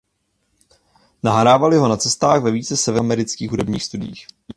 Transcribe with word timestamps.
Nahrávali 1.23 1.77
ho 1.77 1.87
na 1.87 1.97
cestách 1.97 2.43
ve 2.43 2.51
více 2.51 2.77
severoamerických 2.77 3.49
hudebních 3.49 3.83
studiích. 3.83 4.27